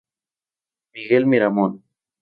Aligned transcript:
Miguel 0.95 1.27
Miramón. 1.27 1.71